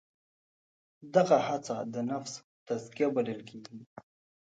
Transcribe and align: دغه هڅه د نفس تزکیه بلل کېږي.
دغه 1.15 1.37
هڅه 1.47 1.75
د 1.93 1.95
نفس 2.11 2.33
تزکیه 2.67 3.07
بلل 3.15 3.39
کېږي. 3.49 3.77